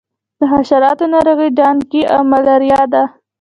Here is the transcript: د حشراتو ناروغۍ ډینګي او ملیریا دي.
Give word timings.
د 0.39 0.41
حشراتو 0.51 1.05
ناروغۍ 1.13 1.49
ډینګي 1.57 2.03
او 2.13 2.21
ملیریا 2.31 2.81
دي. 2.93 3.03